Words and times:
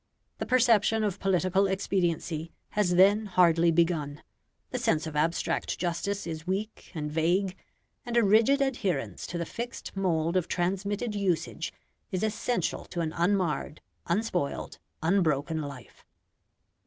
The 0.39 0.47
perception 0.47 1.03
of 1.03 1.19
political 1.19 1.67
expediency 1.67 2.51
has 2.69 2.95
then 2.95 3.27
hardly 3.27 3.69
begun; 3.69 4.23
the 4.71 4.79
sense 4.79 5.05
of 5.05 5.15
abstract 5.15 5.77
justice 5.77 6.25
is 6.25 6.47
weak 6.47 6.91
and 6.95 7.11
vague; 7.11 7.55
and 8.03 8.17
a 8.17 8.23
rigid 8.23 8.61
adherence 8.63 9.27
to 9.27 9.37
the 9.37 9.45
fixed 9.45 9.95
mould 9.95 10.35
of 10.35 10.47
transmitted 10.47 11.13
usage 11.13 11.71
is 12.11 12.23
essential 12.23 12.83
to 12.85 13.01
an 13.01 13.13
unmarred, 13.13 13.79
unspoiled, 14.07 14.79
unbroken 15.03 15.61
life. 15.61 16.03